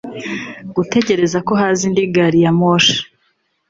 [0.75, 2.97] gutegereza ko haza indi gari ya moshi